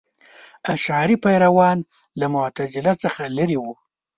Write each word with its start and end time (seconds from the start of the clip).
اشعري 0.73 1.15
پیروان 1.23 1.77
له 2.19 2.25
معتزله 2.33 2.93
څخه 3.03 3.21
لرې 3.37 3.57
وو. 3.63 3.73